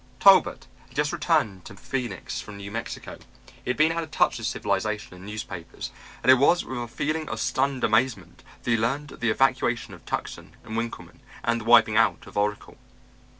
Talbot 0.19 0.65
had 0.87 0.95
just 0.95 1.13
returned 1.13 1.63
to 1.65 1.75
Phoenix 1.75 2.41
from 2.41 2.57
New 2.57 2.71
Mexico. 2.71 3.19
He 3.63 3.69
had 3.69 3.77
been 3.77 3.91
out 3.91 4.01
of 4.01 4.09
touch 4.09 4.39
with 4.39 4.47
civilization 4.47 5.13
and 5.15 5.23
newspapers 5.27 5.91
and 6.23 6.31
it 6.31 6.39
was 6.39 6.65
with 6.65 6.79
a 6.81 6.87
feeling 6.87 7.29
of 7.29 7.39
stunned 7.39 7.83
amazement 7.83 8.41
that 8.63 8.71
he 8.71 8.77
learned 8.77 9.11
of 9.11 9.19
the 9.19 9.29
evacuation 9.29 9.93
of 9.93 10.03
Tucson 10.03 10.55
and 10.63 10.75
Winkleman 10.75 11.19
and 11.43 11.61
the 11.61 11.65
wiping 11.65 11.97
out 11.97 12.25
of 12.25 12.35
Oracle. 12.35 12.77